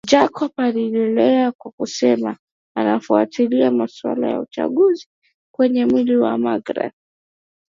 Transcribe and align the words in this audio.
Jacob 0.07 0.51
aliendelea 0.57 1.51
kwa 1.51 1.71
kusema 1.71 2.37
anafuatilia 2.77 3.71
masuala 3.71 4.29
ya 4.29 4.39
uchunguzi 4.39 5.07
kwenye 5.55 5.85
mwili 5.85 6.15
wa 6.17 6.37
magreth 6.37 6.93